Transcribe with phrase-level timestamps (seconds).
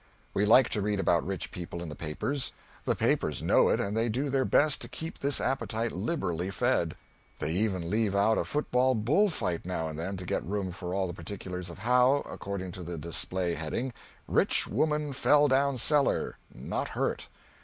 [0.33, 2.53] We like to read about rich people in the papers;
[2.85, 6.95] the papers know it, and they do their best to keep this appetite liberally fed.
[7.37, 10.95] They even leave out a football bull fight now and then to get room for
[10.95, 13.93] all the particulars of how according to the display heading
[14.27, 17.27] "Rich Woman Fell Down Cellar Not Hurt."